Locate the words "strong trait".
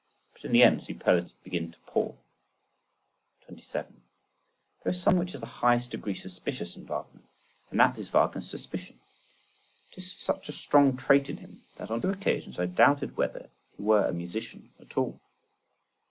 10.53-11.29